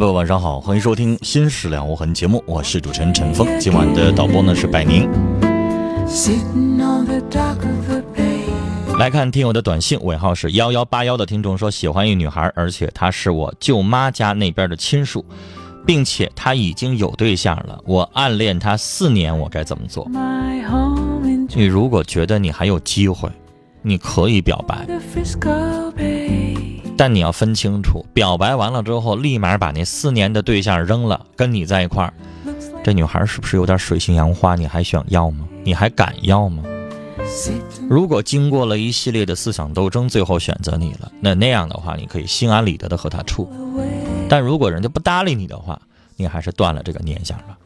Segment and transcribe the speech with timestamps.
[0.00, 3.46] 朋友，晚上好，欢迎收听《心事了无痕》节目，我是主持人陈峰。
[3.60, 5.06] 今晚的导播呢是百宁。
[8.98, 15.22] 来看听友的短信，尾号是幺幺八幺的听众说喜欢一女孩，而且她是我舅妈家那边的亲属，
[15.86, 17.78] 并且她已经有对象了。
[17.84, 20.10] 我暗恋她四年，我该怎么做？
[21.54, 23.28] 你如果觉得你还有机会，
[23.82, 24.86] 你可以表白。
[27.00, 32.12] 但你要分清楚，表白完了之后，立马把那四年的对象扔了，跟你在一块儿，
[32.84, 34.54] 这女孩是不是有点水性杨花？
[34.54, 35.48] 你还想要吗？
[35.64, 36.62] 你还敢要吗？
[37.88, 43.50] 如果经过了一系列的思想斗争，最后选择你了，那那样的话，你可以心安理得的和他处。
[44.28, 45.80] 但如果人家不搭理你的话，
[46.16, 47.56] 你还是断了这个念想吧。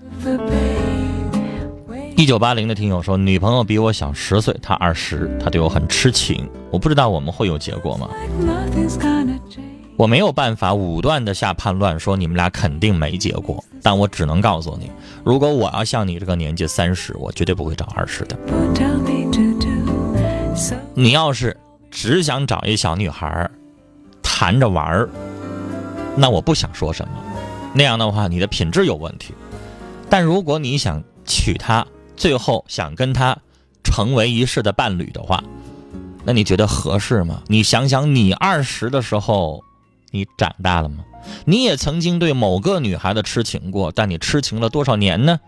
[2.16, 8.08] 一九八零的听友说，女朋友比我小十岁，她二十，她对我很痴情，我不知道我们会有结果吗？
[9.96, 14.90] 我没有办法武断的下判断说你们俩肯定没结果，但我只能告诉你，
[15.22, 18.36] 如果我要像你这个年纪三十，我绝对不会找二十的。
[20.94, 21.56] 你要是
[21.90, 23.48] 只想找一小女孩
[24.22, 25.08] 谈着玩儿，
[26.16, 27.12] 那我不想说什么，
[27.72, 29.32] 那样的话你的品质有问题。
[30.10, 33.36] 但如果你想娶她，最后想跟她
[33.84, 35.42] 成为一世的伴侣的话，
[36.24, 37.42] 那你觉得合适吗？
[37.46, 39.62] 你想想，你二十的时候，
[40.14, 41.04] 你长大了吗？
[41.44, 45.40] 你也曾经对某个女孩子痴情过，但你痴情了多少年呢？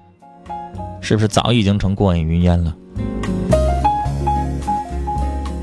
[1.00, 2.76] 是不是早已经成过眼云烟了？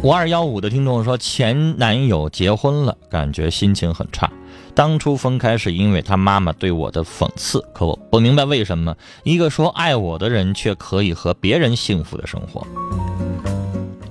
[0.03, 4.31] 五二幺五的听众说，前男友结婚了，感觉心情很差。
[4.73, 12.65] 当初分开是因为他妈妈对我的讽刺，可我不明白为什么一个说爱我的人却可以和别人幸福的生活，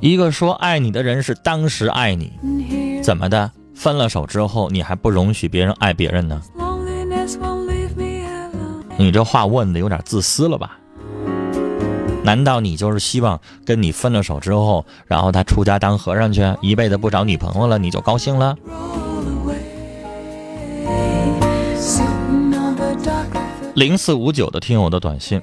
[0.00, 2.30] 一个说爱你的人是当时爱你，
[3.02, 3.50] 怎么的？
[3.74, 6.40] 分了手之后你还不容许别人爱别人呢？
[8.96, 10.78] 你这话问的有点自私了吧？
[12.22, 18.56] 难道你就是希望跟你分了手之后，然后他出家当和尚去，一辈子不找女朋友了，你就高兴了？
[23.74, 25.40] 零四五九的听友的短信，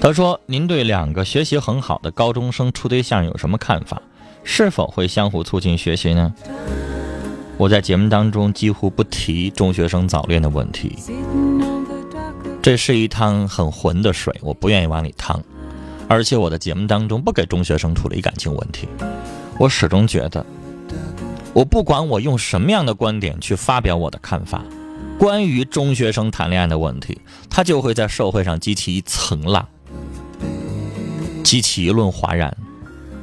[0.00, 4.00] 他说：“您对两个学习很好的高中生处对象有什么看法？
[4.46, 6.32] 是否会相互促进学习呢？”
[7.58, 10.94] 我在节目当中几乎不提中学生早恋的问题，
[12.62, 15.42] 这是一趟很浑的水，我不愿意往里趟。
[16.06, 18.86] 而且我的节目当中不给中学生处理感情问题，
[19.58, 20.44] 我始终觉得，
[21.54, 24.62] 我不管我用什么样的观点去发表我的看法。
[25.18, 29.66] 关于中学生谈恋爱的问题，他就会在社会上激起一层浪，
[31.42, 32.54] 激起一轮哗然。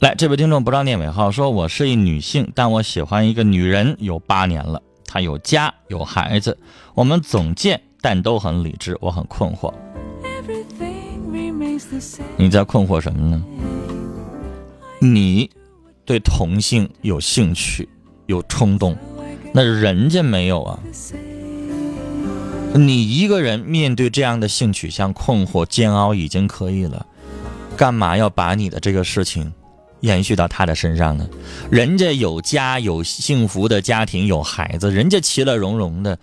[0.00, 6.56] 来，这位听众不让念尾号，说我是一女性，但我喜欢一个女人有八年了，她有家有孩子，
[6.94, 9.72] 我们总见，但都很理智，我很困惑。
[12.36, 13.42] 你在困惑什么呢？
[15.00, 15.50] 你
[16.04, 17.88] 对同性有兴趣、
[18.26, 18.94] 有冲动，
[19.52, 20.78] 那人家没有啊。
[22.76, 27.06] 你一个人面对这样的性取向困惑、煎熬已经可以了，
[27.76, 29.52] 干嘛要把你的这个事情
[30.00, 31.28] 延续到他的身上呢？
[31.70, 36.18] 人家有家，有幸福的家庭，有孩子，人家其乐融融的，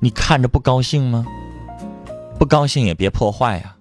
[0.00, 1.26] 你看着不高兴吗？
[2.38, 3.76] 不高兴也别破坏呀、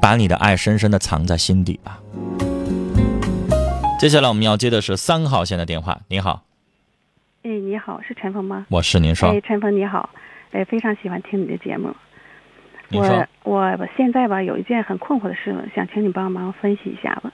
[0.00, 1.98] 把你的爱深深的藏在心底吧。
[3.98, 6.02] 接下来我们要接的是三号线的电话。
[6.06, 6.44] 你好，
[7.44, 8.66] 哎，你好，是陈峰吗？
[8.68, 10.10] 我是您说哎，，陈峰你好，
[10.50, 11.94] 哎，非常喜欢听你的节目。
[12.90, 17.32] 我我现在吧有一件很困惑的事，想请你帮忙分析一下吧。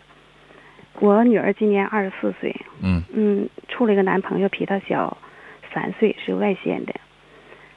[1.01, 5.17] 我女儿今年二十四岁，嗯嗯，处了一个男朋友，比她小
[5.73, 6.95] 三岁，是外县的。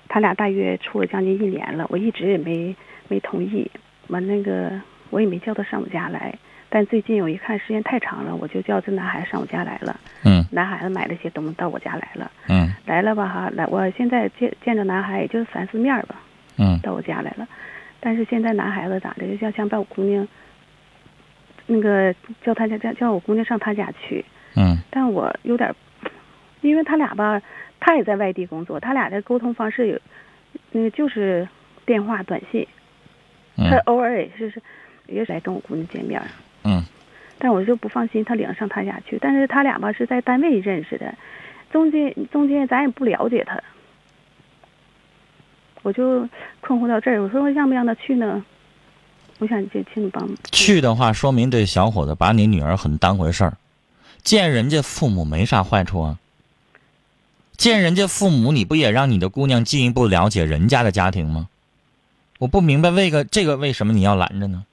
[0.10, 2.76] 他俩大约处了将近一年了，我一直也没
[3.08, 3.72] 没同意，
[4.08, 4.72] 完那个
[5.12, 6.38] 我也没叫他上我家来。
[6.69, 10.00] 但最近我一看时间太长了，我就叫这男孩子上我家来了。
[10.24, 12.31] 嗯男孩子买了些东西到我家来了。
[12.50, 16.16] 嗯来了吧哈，来，我现在见见着男孩也就三四面儿吧，
[16.58, 17.48] 嗯到我家来了。
[18.00, 20.28] 但是现在男孩子咋的，就像想把我姑娘，
[21.66, 24.24] 那个叫他家叫叫我姑娘上他家去，
[24.56, 25.74] 嗯但我有点，
[26.62, 27.42] 因为他俩吧，
[27.80, 30.00] 他也在外地工作，他俩的沟通方式有，
[30.72, 31.48] 那个就是
[31.86, 32.68] 电话、短信，
[33.56, 34.62] 他嗯偶尔也是是
[35.08, 36.28] 也是来跟我姑娘见面儿，
[36.68, 36.84] 嗯
[37.40, 39.18] 但我就不放心他领上他家去。
[39.22, 41.14] 但是他俩吧是在单位认识的，
[41.72, 43.62] 中间中间咱也不了解他，
[45.84, 46.28] 我就
[46.60, 47.22] 困惑到这儿。
[47.22, 48.44] 我说我让不让他去呢？
[49.40, 50.36] 我想请请你帮忙。
[50.52, 53.58] 去的话，说明这小伙子把你女儿很当回事儿，
[54.24, 56.18] 见人家父母没啥坏处啊。
[57.56, 61.50] 见人家父母，你不也让你的姑娘进一步了解人家的家庭吗？
[62.40, 64.66] 我不明白为个这个为什么你要拦着呢？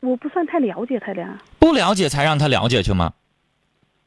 [0.00, 3.12] 我不算太了解他俩，不了解才让他了解去吗？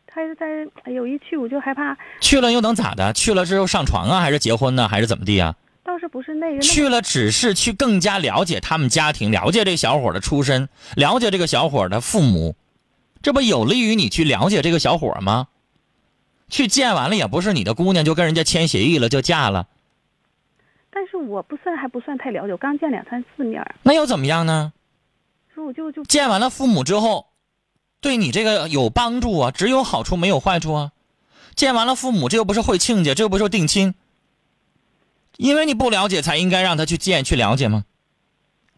[0.08, 0.46] 他是在
[0.84, 3.14] 哎呦一去我就害怕，去了又能咋的？
[3.14, 5.56] 去了之后上床啊，还是结婚呢，还是怎么地啊？
[5.84, 12.56] 倒是不是那个去了只是去更加了解他们家庭，了解这小伙的出身，了解这个小伙的父母，
[13.22, 15.48] 这不有利于你去了解这个小伙吗？
[16.48, 19.68] 去见完了也不是你的姑娘就跟人家签协议了就嫁了，
[20.92, 24.74] 但是我不算还不算太了解，我刚见两三次面儿，那又怎么样呢？
[25.66, 27.28] 我就就见完了父母之后，
[28.02, 30.92] 对你这个有帮助啊，只有好处没有坏处啊。
[31.56, 33.94] 见完了父母，这又不是会亲家，这又不是定亲。
[35.38, 37.86] 因为你不了解，才应该让他去见去了解吗？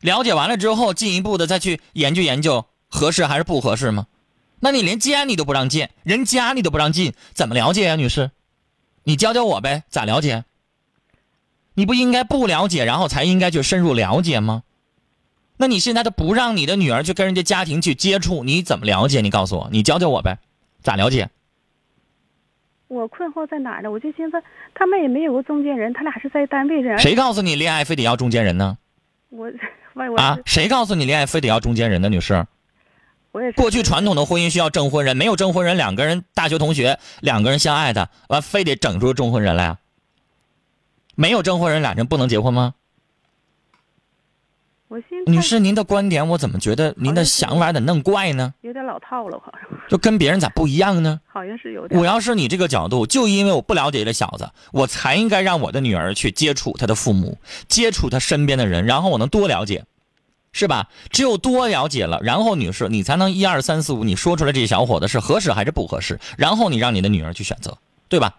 [0.02, 4.08] 了解完了之后，进一步的再去研究研究合适还是不合适吗？
[4.60, 8.32] 那你连见你都不让见，人家你都不让进，怎么了解呀、女士？
[9.04, 10.46] 你教教我呗，咋了解？
[11.76, 14.64] 你不应该不了解，然后才应该去深入了解吗？
[15.58, 19.22] 那你现在都不让你的女儿去跟人家家庭去接触，你怎么了解？
[19.22, 20.38] 你告诉我，你教教我呗，
[20.82, 21.30] 咋了解？
[22.88, 23.90] 我困惑在哪儿呢？
[23.90, 24.42] 我就寻思
[24.74, 27.00] 他们也没有个中间人，他俩是在单位认。
[27.00, 28.78] 谁告诉你恋爱非得要中间人呢？
[29.30, 29.52] 我
[30.18, 32.10] 啊，谁告诉你恋爱非得要中间人呢？
[32.10, 32.46] 女士，
[33.32, 39.80] 我也是过去传统的婚姻需要证婚人，没有证婚人，两个人大学同学，两个人相爱的，完非得整出证婚人来啊？
[41.16, 42.76] 没有证婚人，俩人不能结婚吗？
[44.88, 48.54] 我女士，您的观点我怎么觉得您的想法咋弄怪呢？
[48.62, 51.20] 有点老套了，好像就跟别人咋不一样呢？
[51.26, 52.00] 好像是有点。
[52.00, 59.86] 我要是你这个角度，就因为我不了解这小子，我才应该让我的女儿去接触他的父母，接触他身边的人，然后我能多了解，
[60.54, 60.88] 是吧？
[61.10, 68.36] 只有多了解了，然后女士，你才能一二三四五，你说出来这小伙子是合适还是不合适，然后你让你的女儿去选择，对吧？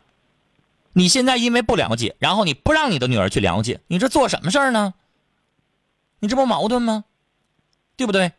[0.92, 4.94] 你现在因为不了解，然后你不让你的女儿去了解，你这做什么事儿呢？
[6.20, 7.04] 你这不矛盾吗？
[7.96, 8.32] 对不对？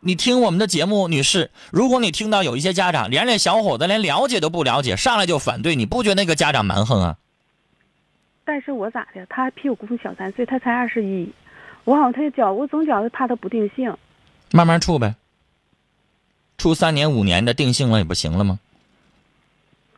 [0.00, 7.18] 你听我们的节目，女士，如果你听到有一些家长连这小伙子连了解都不了解，上来就反对，你不觉得那个家长蛮横啊？
[8.44, 9.26] 但是我咋的？
[9.26, 11.30] 他比我姑父小三岁，他才二十一。
[11.84, 13.94] 我好像他觉我总觉得怕他不定性。
[14.52, 15.14] 慢慢处呗，
[16.56, 18.58] 处三年五年的定性了也不行了吗？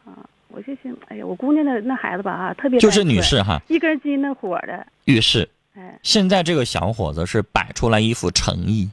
[0.05, 0.13] 啊
[0.49, 8.91] 我就寻，哎呀，我姑娘那那孩子吧啊，特别就是女士哈，一根筋那火的，女士，哎，现在这个小伙子是摆出来一副诚意。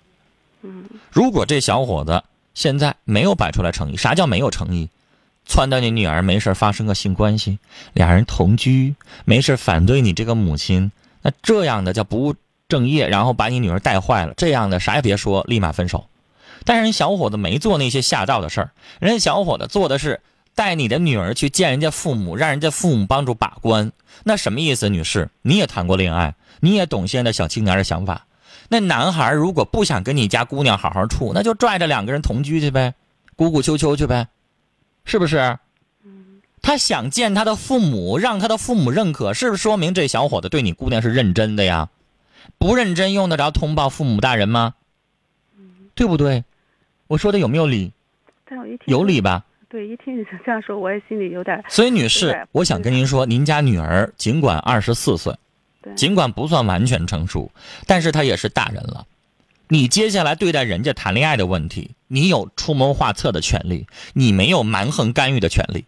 [0.62, 4.90] 嗯，如果这小伙子现在没有摆出来诚意，啥叫没有诚意？
[5.48, 7.58] 撺掇你女儿没事发生个性关系，
[7.94, 8.96] 俩人同居，
[9.26, 10.92] 没事反对你这个母亲，
[11.24, 12.36] 那这样的叫不务
[12.68, 16.08] 正业，然后把你女儿带坏了，这样的啥也别说，立马分手。
[16.66, 20.22] 但是人小伙子没做那些下道的事儿，人家小伙子做的是
[20.60, 23.94] 带你的女儿去见人家父母，让人家父母帮助把关。
[24.26, 25.30] 那什么意思，女士？
[25.42, 28.28] 你也谈过恋爱，你也懂现在小青年的想法。
[28.68, 32.94] 那男孩如果不想跟你家姑娘好好处，那就拽着两个人同居去呗，
[33.38, 34.28] 鼓鼓秋秋去呗，
[35.06, 35.58] 是不是？
[36.62, 41.88] 他想见他的父母，让他的父母认可，是不是说明这小伙子对你姑娘是认真的呀？
[42.58, 44.74] 不认真用得着通报父母大人吗？
[45.96, 46.44] 对不对？
[47.08, 47.94] 我说的有没有理？
[48.88, 49.46] 有理吧？
[49.70, 55.36] 对，一听你这样说，我也心里有点所以，女士，我想跟您说，您家女儿尽管二十四岁，
[55.96, 57.52] 尽管不算完全成熟，
[57.86, 59.06] 但是她也是大人了。
[59.68, 65.86] 你接下来对待人家谈恋爱的问题，你有出谋划策的权利，你没有蛮横干预的权利，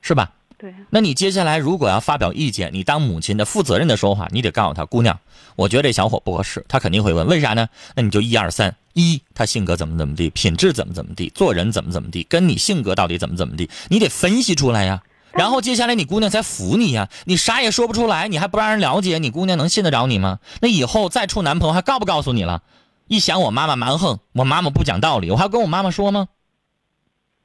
[0.00, 0.32] 是吧？
[0.64, 5.20] 对那你接下来如果要发表意见，你当母亲的负责任的说话，你得告诉他姑娘，
[5.56, 7.68] 我觉得这小伙不合适，他肯定会问为啥呢？
[7.94, 15.02] 那你就一二三，一他性格怎么怎么地，品质怎么怎么地，做人怎么怎么地，跟你性格到底怎么怎么地，你得分析出来呀。
[15.32, 20.38] 然后接下来你姑娘才服你呀，你啥也说不出来，你还不让人了解，你姑娘能信得着你吗？
[20.62, 22.62] 那以后再处男朋友还告不告诉你了？
[23.06, 26.28] 一想我妈妈蛮横，我妈妈不讲道理，我还要跟我妈妈说吗？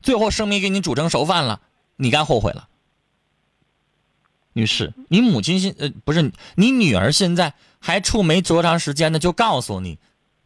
[0.01, 1.59] 最后生米给你煮成熟饭了，
[1.97, 2.69] 你该后悔了。
[4.53, 9.98] 女士，你母亲现呃不是你女儿现在还处没多长时间呢，就告诉你，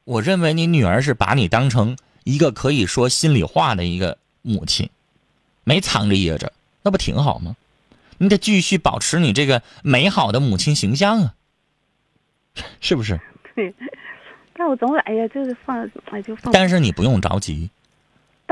[0.03, 4.89] 我认为你女儿是把你当成一个可以说心里话的一个母亲，
[5.63, 7.55] 没藏着掖着，那不挺好吗？
[8.19, 11.33] 你得继续保持你这个美好的母亲形象啊，
[12.79, 13.19] 是不是？
[13.55, 13.73] 对。
[14.55, 17.69] 但我总哎呀，就是放哎就放，但是你不用着急，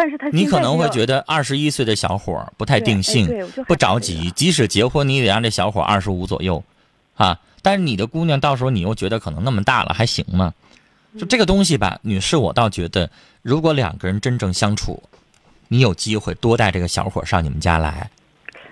[0.02, 3.28] 但是他你可能会觉得得二十一岁的小伙儿不太定性，
[3.68, 4.32] 不着急。
[4.32, 6.64] 即使结婚，你也得让这小伙二十五左右，
[7.14, 7.40] 啊。
[7.62, 10.56] 但是你的姑娘到时候你又觉得可能那么大了，还行吗？
[11.20, 13.12] 就这个东西吧，女士，我倒觉得，
[13.44, 15.04] 如果两个人真正相处，
[15.68, 18.10] 你有机会多带这个小伙上你们家来。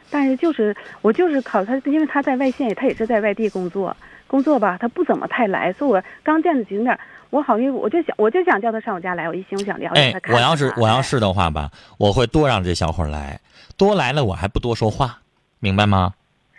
[0.10, 3.96] 但是就是我就是考他，因为他在外县，他也是在外地工作，
[4.26, 13.40] 工作吧，他不怎么太来，所以我刚见着景点儿，我好像我就想我就想叫他上我家来，我一心我想了解哎我要是我要是的话吧，我会多让这小伙来，
[13.78, 15.22] 多来了我还不多说话，
[15.60, 16.14] 明白吗？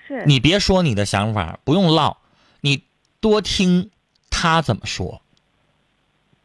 [0.07, 0.25] 是。
[0.27, 2.19] 你别说你的想法，不用唠，
[2.61, 2.83] 你
[3.21, 3.91] 多听
[4.31, 5.21] 他怎么说，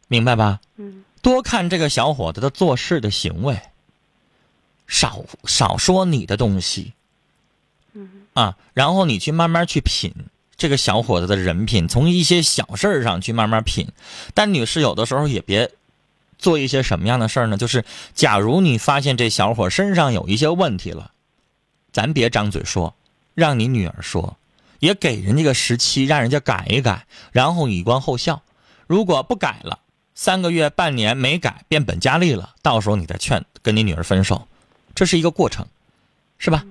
[0.08, 0.60] 明白吧？
[0.76, 1.04] 嗯。
[1.22, 3.60] 多看这个小伙子的做事的行为，
[4.86, 6.92] 少少说你的东西。
[7.92, 8.26] 嗯。
[8.34, 10.12] 啊，然后你去慢慢去品
[10.56, 13.88] 这个小伙子的人品，从一些小事儿上去慢慢品。
[14.34, 15.70] 但女士有的时候也别
[16.38, 17.56] 做一些什么样的事儿呢？
[17.56, 17.84] 就是
[18.14, 21.12] 假如你发现这小伙身上有一些问题了，
[21.92, 22.94] 咱别张嘴说，
[23.34, 24.36] 让你女儿说，
[24.78, 28.42] 也给人家个时期，让人家改一改，然后以观后效。
[28.86, 29.80] 如果不改了，
[30.14, 34.46] 三个月、半年没改，变本加厉了，到时候你再劝跟你女儿分手，
[34.94, 35.66] 这是一个过程，
[36.38, 36.64] 是吧？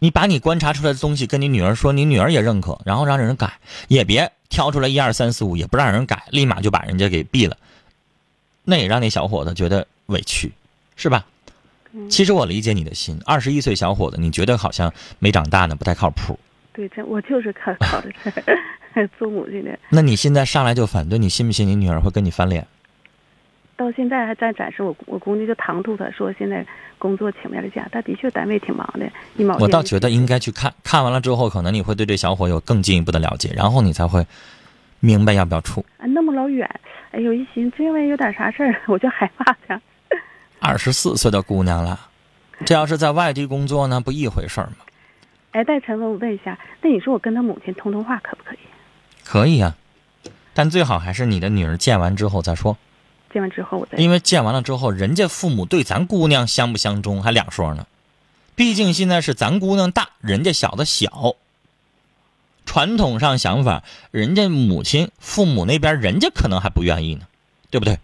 [0.00, 7.56] 你把你观察出来的东西跟你女儿说，你女儿也认可，然后让人改，也别挑出来一二三四五，也不让人改，立马就把人家给毙了，
[8.64, 10.52] 那也让那小伙子觉得委屈，
[10.96, 11.24] 是吧？
[11.94, 16.38] 嗯其实我理解你的心，二十一岁小伙子，你觉得好像没长大呢，不太靠谱。
[16.72, 18.10] 对，这我就是考考的
[19.20, 22.66] 母亲的，那你现在上来就反对，你信不信你女儿会跟你翻脸？
[23.76, 26.64] 到现在还在展示我我姑娘就唐突他说现在
[26.98, 34.24] 工作请不了假，他的确单位挺忙的，一毛钱我倒觉得应该去看看完了之后，可能你会对这小伙有更进一步的了解，然后你才会
[35.00, 35.84] 明白要不要处。
[35.98, 36.68] 啊那么老远，
[37.10, 39.80] 哎呦一寻这万一有点啥事儿，我就害怕他。
[40.60, 41.98] 二十四岁的姑娘了，
[42.64, 44.76] 这要是在外地工作呢，不一回事儿吗？
[45.52, 48.58] 哎，戴晨文，我问一下，那你说我跟他母亲通通话可不可以？
[49.24, 49.74] 可以啊、
[50.54, 52.76] 但最好还是你的女儿见完之后再说，
[53.32, 57.86] 见完之后我再因为见完了之后，人家父母对咱姑娘相不相中还两说呢。
[58.54, 61.36] 毕竟现在是咱姑娘大，人家小的小。
[62.64, 67.26] 传统上想法，人家母亲、父母那边，人家可能还不愿意呢，
[67.70, 67.98] 对不对？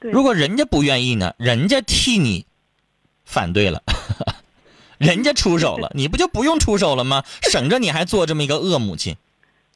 [0.00, 2.44] 对如果人家不愿意呢，人家替你
[3.24, 3.82] 反对了，
[4.98, 7.22] 人家出手了，你不就不用出手了吗？
[7.42, 9.16] 省着你还做这么一个恶母亲，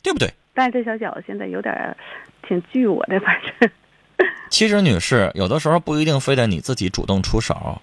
[0.03, 0.35] 对不对？
[0.55, 1.97] 但是这小小子现在有点
[2.43, 3.71] 挺惧我的，反正
[4.51, 7.81] 其实，女士，有的时候不一定非得你自己主动出手，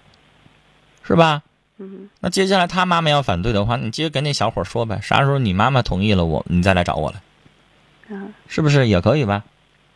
[1.04, 1.42] 是吧？
[1.80, 8.28] 嗯那接下来他妈妈要反对的话，你接着跟那小伙说呗，啥时候你妈妈同意了我，你再来找我来，啊。
[8.48, 9.44] 是不是也可以吧？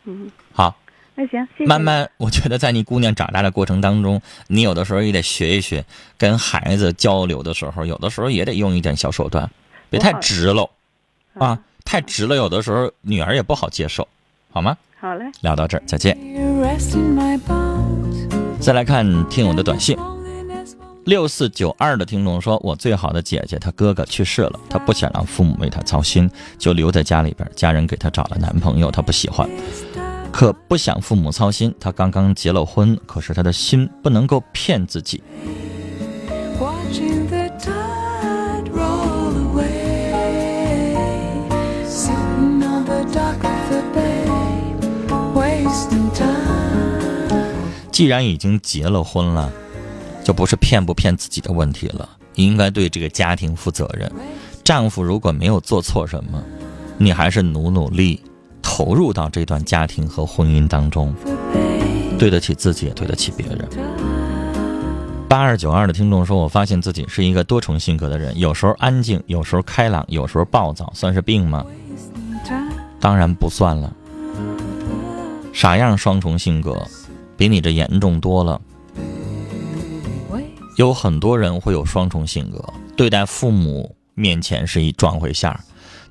[0.04, 0.76] 嗯，好，
[1.14, 5.84] 那行，谢谢慢慢，我觉得在你姑娘长大的过程当中，你有的时候也得学一学，
[6.18, 9.48] 跟孩子交流的时候，有的时候也得用一点小手段，
[9.88, 10.68] 别太直喽
[11.34, 14.06] 啊，太直了，有的时候女儿也不好接受，
[14.50, 14.76] 好吗？
[15.00, 15.24] 好嘞。
[15.42, 16.16] 聊到这儿，再见。
[18.60, 19.96] 再来看听友的短信，
[21.04, 26.28] 六四九二的听众说：“我最好的姐姐她哥哥去世了，她不想让父母为她操心，
[26.58, 27.48] 就留在家里边。
[27.54, 29.48] 家人给她找了男朋友，她不喜欢。
[30.32, 31.74] 可不想父母操心。
[31.78, 35.22] 她刚刚结了婚，可是她的心不能够骗自己。
[47.98, 49.50] 既然已经结了婚了，
[50.22, 54.08] 就不是骗不骗自己的问题了，应该对这个家庭负责任。
[54.62, 56.40] 丈夫如果没有做错什么，
[56.96, 58.22] 你还是努努力，
[58.62, 61.12] 投入到这段家庭和婚姻当中，
[62.20, 63.68] 对得起自己，也对得起别人。
[65.28, 71.66] 八二九二的听众说：“我发现自己是一个多重性格的人，有时候安静，有时候开朗，有时候暴躁，算是病吗？
[73.00, 73.92] 当然不算了。
[75.52, 76.86] 啥样双重性格，
[77.38, 78.60] 比你这严重多了。
[80.76, 82.62] 有很多人会有双重性格，
[82.96, 85.58] 对待父母面前是一装回线儿，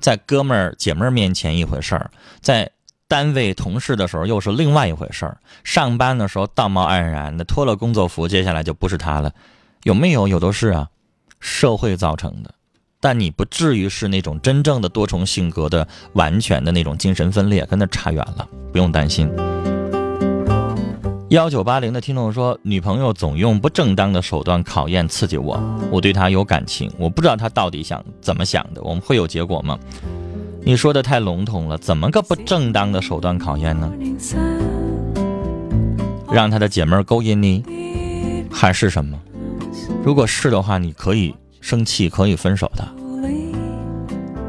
[0.00, 2.70] 在哥们儿姐们儿面前一回事儿，在
[3.06, 5.38] 单位同事的时候又是另外一回事儿。
[5.64, 9.32] 上班的时候道貌岸然的，脱了工作服，接下来就不是他了。
[9.84, 10.28] 有没有？
[10.28, 10.88] 有都是啊，
[11.40, 12.52] 社会造成的。
[13.00, 19.30] 但你不至于是那种真正的多重性格的完全的那种精神分裂，跟那差远了，不用担心。
[21.30, 29.78] 幺九八零的听众说，女朋友总用不正当的手段考验刺激我，我对她有感情，我不知道她到底想怎么想的，我们会有结果吗？
[30.62, 33.92] 你说的太笼统了，怎么个不正当的手段考验呢？
[36.32, 37.62] 让她的姐妹勾引你，
[38.50, 39.20] 还是什么？
[40.02, 42.88] 如果是的话，你可以生气，可以分手的。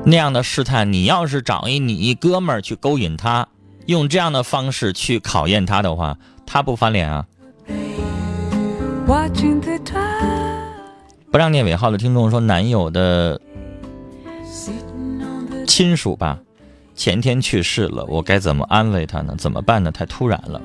[0.05, 3.50] 那样的试探，你要是找一你一哥们儿去勾引她，
[3.86, 6.17] 用这样的方式去考验他的话，
[6.51, 7.27] 她不翻脸啊
[11.31, 13.39] 不让念尾号的听众说，男友的
[15.67, 16.39] 亲属吧，
[16.95, 19.35] 前天去世了，我该怎么安慰他呢？
[19.38, 19.91] 怎么办呢？
[19.91, 20.59] 太突然了，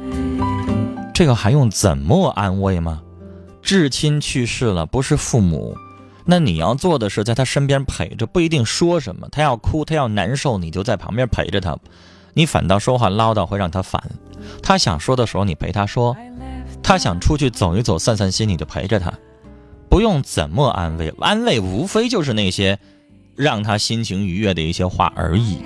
[1.13, 3.03] 这个还用怎么安慰吗？
[3.61, 5.77] 至亲去世了，不是父母，
[6.25, 9.29] 那你要做的是在他身边陪着，不一定说什么。
[9.31, 11.79] 他要哭，他要难受，你就在旁边陪着他，
[12.33, 14.03] 你反倒说话唠叨会让他烦。
[14.63, 16.15] 他想说的时候，你陪他说；
[16.83, 19.13] 他想出去走一走、散散心，你就陪着他，
[19.89, 22.79] 不用怎么安慰，安慰无非就是那些
[23.37, 25.59] 让他心情愉悦的一些话而已。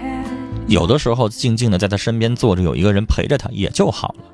[0.66, 4.24] 有的时候，静静的在他身边坐着，有一个人陪着他，也就好了。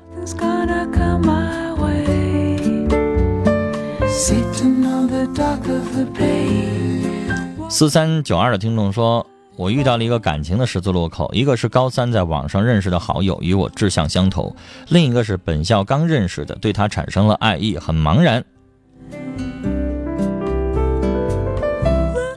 [7.69, 9.25] 四三九二的听众说，
[9.57, 14.53] 我遇到了一个感情的十字路口，一个是高三在网上认识的好友，与我志向相投；
[14.89, 18.43] 另一个是本校刚认识的，对他产生了爱意，很茫然。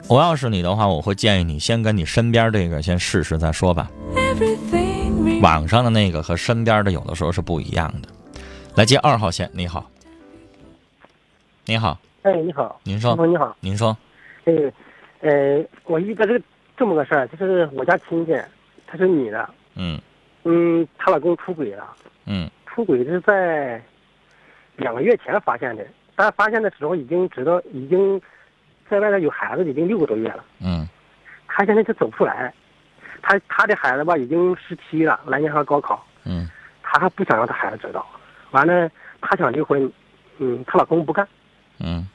[0.08, 3.90] 我要是你的话，我会建议你先跟你身边这个先试试再说吧。
[5.42, 8.08] 网上的那个和身边的有的时候是不一样的。
[8.76, 9.90] 来接二号线，你好，
[11.66, 13.96] 你好，哎，你好，您说你好，您说，
[14.44, 14.52] 哎，
[15.20, 16.44] 呃，我遇到这个
[16.78, 18.32] 这么个事儿，就是我家亲戚，
[18.86, 20.00] 她是女的，嗯。
[20.44, 21.84] 嗯，她老公出轨了，
[22.24, 22.48] 嗯。
[22.66, 23.82] 出轨是在
[24.76, 28.20] 两个月前发现的，但发现的时候已经知道，已经
[28.88, 30.88] 在外头有孩子，已经六个多月了，嗯。
[31.48, 32.54] 她现在就走不出来，
[33.20, 36.48] 她她的孩子吧已经十七了，来年还要高考，嗯。
[36.80, 38.06] 她还不想让她孩子知道，
[38.52, 38.88] 完了
[39.20, 39.92] 她想离婚，
[40.38, 41.26] 嗯，她老公不干，
[41.80, 42.08] 嗯。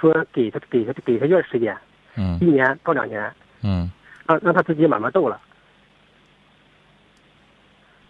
[0.00, 1.72] 说给她给她给她一段时间，
[2.16, 3.32] 一嗯年到两年。
[3.62, 3.90] 嗯，
[4.28, 5.40] 让让他自己慢慢斗了。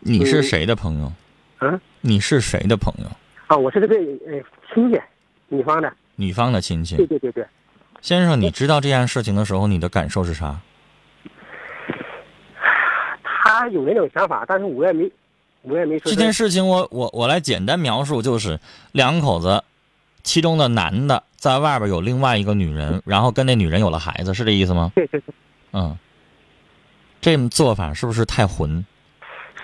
[0.00, 1.12] 你是谁的朋友？
[1.61, 3.07] 嗯你是谁的朋友？
[3.46, 4.40] 啊，我是这个呃
[4.74, 5.00] 亲戚，
[5.48, 5.92] 女方的。
[6.16, 7.07] 女方的亲戚对。
[7.07, 7.46] 对对对，
[8.00, 10.61] 先生，你知道这件事情的时候，你的感受是啥？
[13.22, 15.11] 他有那种想法，但是我也没，
[15.62, 16.11] 我也没说。
[16.11, 18.59] 这件事情我，我我来简单描述，就是
[18.92, 19.62] 两口子，
[20.22, 24.92] 其中的男的在外边有另外一个女人，然后跟那女人有了孩子，是这意思吗？
[24.94, 25.35] 对对对，
[25.72, 25.98] 嗯，
[27.20, 28.85] 这做法是不是太混？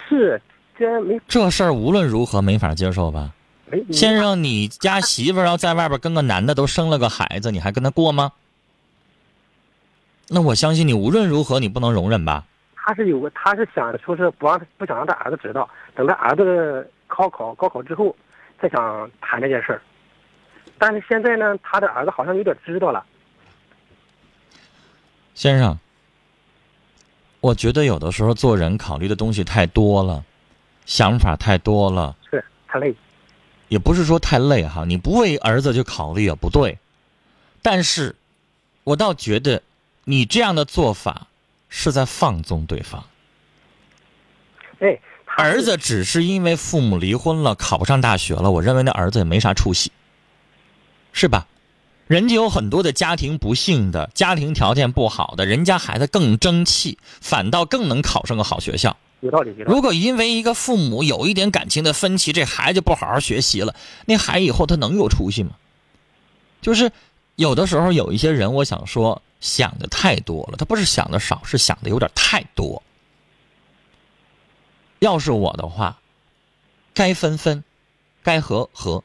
[0.08, 0.40] 是，
[0.76, 3.32] 这没这事儿无论如何没法接受吧？
[3.66, 8.32] 没先生，你家媳妇儿要在外边跟个男的都生了个孩子，你还跟他过吗？
[10.28, 12.44] 那我相信你无论如何你不能容忍吧？
[12.74, 18.14] 他是有个，他是想说是不让他不想让他儿子知道，等他儿子高考高考之后
[18.60, 19.80] 再想谈这件事儿。
[20.76, 23.04] 但是现在呢，他的儿子好像有点知道了。
[25.34, 25.78] 先生，
[27.44, 30.24] 我觉得有的时候做人考虑的东西太多了，
[30.86, 32.94] 想法太多了，是太累，
[33.68, 34.86] 也不是说太累哈。
[34.86, 36.78] 你不为儿子去考虑也不对，
[37.60, 38.16] 但是，
[38.82, 39.60] 我倒觉得
[40.04, 41.26] 你这样的做法
[41.68, 43.04] 是在放纵对方。
[44.78, 44.98] 哎，
[45.36, 49.92] 儿子只是因为父母离婚了，考不上大学了，我认为那儿子也没啥出息，
[51.12, 51.46] 是吧？
[52.06, 58.96] 人家有很多的家庭不幸的，家庭条件不好的，人家孩子更争气，反倒更能考上个好学校。
[59.20, 59.54] 有道理。
[59.66, 65.52] 如果因为一个父母有一点感情的分歧，这孩子不好好学习了，那孩子以后他能有出息吗？
[66.60, 66.92] 就是
[67.36, 72.82] 有的时候有一些人，我想说想的太多了，他不是想的少，是想的有点太多。
[74.98, 75.98] 要是我的话，
[76.92, 77.64] 该分分，
[78.22, 79.02] 该和和，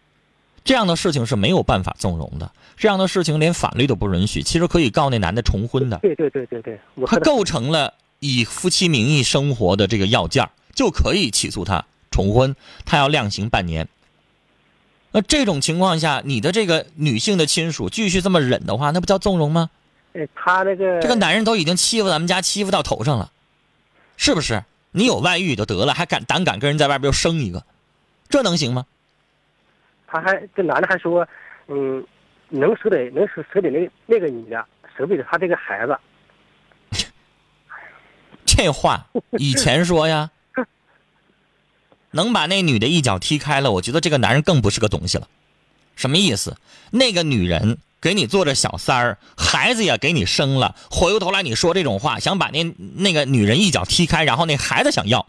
[0.65, 2.51] 这样的事情是没有办法纵容的。
[2.79, 5.97] 这样的事情连法律都不允许，其实可以告那男的重婚的。
[5.97, 13.89] 对对对对对，他构成了以夫妻名义生活的这个要件儿就可以起诉他重婚，他要量刑半年。
[15.11, 19.69] 那这种情况下，你的这个女性的亲属继续这么忍的话，那不叫纵容吗？
[20.13, 23.29] 呃他那个这个男人都已经欺负咱们家欺负到头上了，
[24.15, 24.63] 是不是？
[24.91, 27.63] 你有外遇就得了，还敢胆敢跟人在外边又生一个，
[28.29, 28.85] 这能行吗？
[30.07, 31.27] 他还这男的还说，
[31.67, 32.03] 嗯，
[32.49, 34.65] 能舍得能舍舍得那那个女的，
[34.97, 35.97] 舍不得他这个孩子。
[38.45, 40.31] 这话以前说呀，
[42.11, 45.27] 能把那女的一脚踢开了，我觉得这个男人更不是个东西了。
[45.95, 46.57] 什么意思？
[46.91, 52.63] 那个女人给你做着小三儿，孩子也给你生了，回过头来你说这种话，想把那
[52.95, 55.25] 那个女人一脚踢开，然后那孩子想要，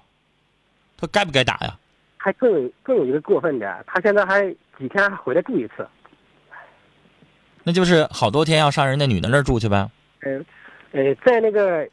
[0.97, 1.77] 他该不该打呀？
[2.17, 5.87] 还更有更有一个过分的，他现在还几天还回来住一次。
[7.71, 9.89] 那就是好多天要上人那女的那儿住去呗。
[10.23, 10.45] 呃，
[10.91, 11.89] 呃，在那个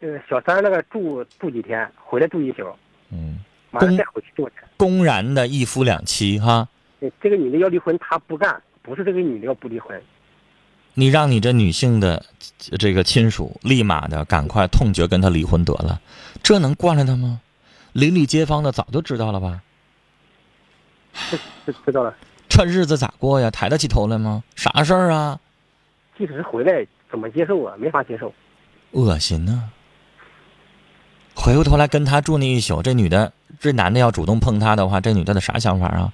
[0.00, 2.64] 呃小三那个住住几天，回来住一宿，
[3.10, 3.38] 嗯，
[3.72, 4.54] 公再回去住去。
[4.78, 6.66] 公然的一夫两妻哈，
[7.00, 10.00] 呃这个女的要离婚，他不干，不是这个女的要不离婚。
[10.94, 12.24] 你让你这女性的
[12.78, 16.00] 这个亲属立马的赶快痛决跟他离婚得了，
[16.42, 17.42] 这能惯着他吗？
[17.92, 19.60] 邻里街坊的早就知道了吧？
[21.66, 22.16] 知知道了，
[22.58, 23.50] 这日子咋过呀？
[23.50, 24.42] 抬得起头来吗？
[24.56, 25.38] 啥事儿啊？
[26.16, 27.76] 即使是回来，怎么接受啊？
[27.78, 28.34] 没法接受。
[28.90, 29.62] 恶心呐！
[31.34, 36.12] 回过头来跟他住那一宿，这女的，这男的要主动碰她的话，这女的的啥想法啊？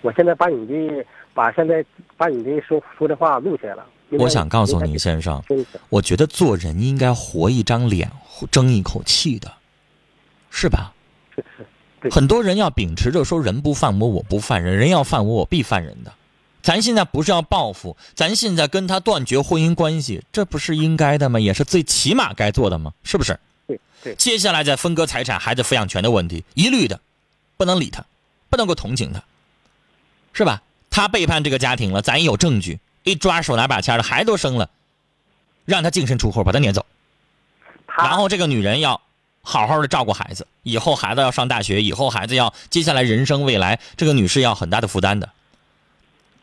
[0.00, 1.84] 我现在把你的把现在
[2.16, 3.86] 把你的说说的话录下来了。
[4.12, 5.42] 我想告诉你，先生，
[5.90, 8.10] 我觉得做人应该活一张脸，
[8.50, 9.52] 争一口气的，
[10.48, 10.92] 是吧？
[11.34, 11.66] 是是，对
[12.10, 16.12] 很多人要秉持着说人不犯我，我不犯人，人要犯我，我必犯人的。
[16.62, 21.40] 咱现在不是要报复，咱现在跟他断绝婚姻关系，这不是应该的吗？
[21.40, 22.92] 也是最起码该做的吗？
[23.02, 23.38] 是不是？
[23.66, 27.00] 对对，接下来再分割财产、孩子抚养权的问题，一律的
[27.56, 28.04] 不能理他，
[28.48, 29.22] 不能够同情他，
[30.32, 30.62] 是吧？
[30.90, 34.70] 他背叛这个家庭了，咱也有证据，一抓手拿把掐的，孩子都生了，
[35.64, 36.86] 让他净身出户，把他撵走。
[37.86, 39.00] 然后这个女人要
[39.42, 45.30] 好好的照顾孩子，以后孩子要上大学，以后孩子要接下来人生未来，这个女士要很大的负担的，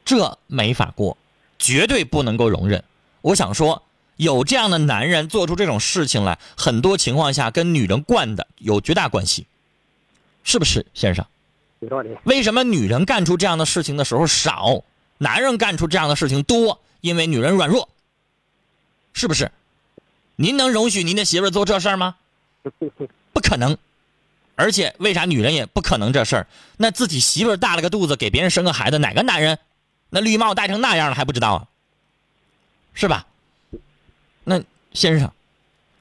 [0.05, 1.17] 这没法过，
[1.57, 2.83] 绝对不能够容忍。
[3.21, 3.81] 我想说，
[4.17, 9.47] 有这样的男人做出这种事情来，很多情况下跟女人惯的有绝大关系，
[10.43, 11.25] 是不是，先生？
[12.23, 14.83] 为什么女人干出这样的事情的时候少，
[15.17, 16.81] 男人干出这样的事情多？
[16.99, 17.87] 因为女人软弱，
[19.13, 19.49] 是不是？
[20.35, 22.17] 您能容许您的媳妇做这事儿吗？
[23.33, 23.77] 不可能。
[24.55, 26.47] 而且为啥女人也不可能这事儿？
[26.75, 29.57] 那自己媳妇儿大了个肚子，给别人生个孩子，哪个男人
[30.09, 31.67] 那绿帽戴成那样了还不知道啊？
[32.93, 33.25] 是吧？
[34.43, 35.31] 那先生，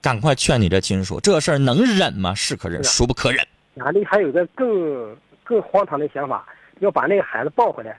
[0.01, 2.35] 赶快劝你这亲属，这事儿能忍吗？
[2.35, 3.47] 是可忍，孰不可忍？
[3.75, 6.45] 男的还有个更更荒唐的想法，
[6.81, 7.97] 要把那个孩子抱回来，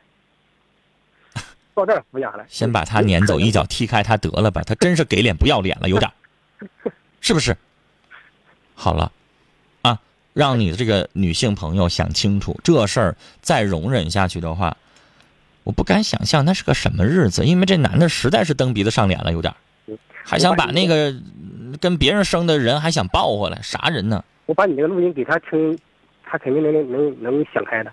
[1.74, 2.44] 到这儿抚养了。
[2.50, 4.62] 先把他撵走， 一脚踢开他得了吧？
[4.64, 6.12] 他真是给脸不要脸了，有点，
[7.22, 7.56] 是不是？
[8.82, 9.12] 好了，
[9.82, 10.00] 啊，
[10.32, 14.78] 让你的这个女性朋友想清楚，这事儿再容忍下去的话，
[15.66, 19.54] 我不敢想象那是个什么日子，因为这男的实在是蹬鼻子上脸了，有点，
[20.24, 24.24] 还想把那个嗯跟别人生的人还想抱回来，啥人呢？
[24.46, 25.78] 我把你这个录音给他听，
[26.24, 27.92] 他肯定能能能能想开的。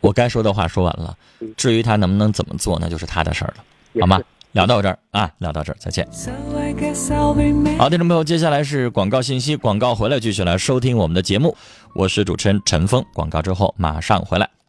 [0.00, 3.64] 我该说的话说完了嗯，至于他能不能怎么做，那就是他的事儿了，
[4.00, 4.24] 好吗是？
[4.52, 6.06] 聊到这儿啊，聊到这儿，再见。
[7.78, 11.56] 好，听众朋友，接下来是广告信息，广告回来继续来收听我们的节目，
[11.94, 14.59] 我是主持人陈峰，广告之后马上回来。